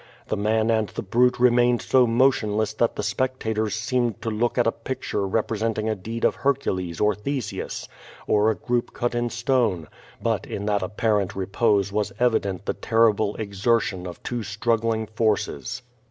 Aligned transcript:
The 0.29 0.35
man 0.35 0.71
and 0.71 0.89
the 0.89 1.03
brute 1.03 1.39
remained 1.39 1.79
so 1.83 2.07
motionless 2.07 2.73
that 2.73 2.95
the 2.95 3.03
spec 3.03 3.37
tators 3.37 3.73
seemed 3.73 4.19
to 4.23 4.31
look 4.31 4.57
at 4.57 4.65
a 4.65 4.71
picture 4.71 5.27
representing 5.27 5.87
a 5.87 5.93
deed 5.95 6.25
of 6.25 6.33
Hercules 6.33 6.99
or 6.99 7.13
Theseus, 7.13 7.87
or 8.25 8.49
a 8.49 8.55
group 8.55 8.93
cut 8.95 9.13
in 9.13 9.29
stone. 9.29 9.87
But 10.19 10.47
in 10.47 10.65
that 10.65 10.81
apparent 10.81 11.35
repose 11.35 11.91
was 11.91 12.13
evident 12.17 12.65
the 12.65 12.73
terrible 12.73 13.35
exertion 13.35 14.07
of 14.07 14.23
two 14.23 14.39
strug 14.39 14.79
gling 14.79 15.07
forces. 15.07 15.83